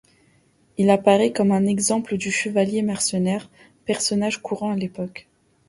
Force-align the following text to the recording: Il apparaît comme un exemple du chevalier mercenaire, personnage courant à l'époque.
Il 0.79 0.89
apparaît 0.89 1.31
comme 1.31 1.51
un 1.51 1.67
exemple 1.67 2.17
du 2.17 2.31
chevalier 2.31 2.81
mercenaire, 2.81 3.51
personnage 3.85 4.41
courant 4.41 4.71
à 4.71 4.75
l'époque. 4.75 5.29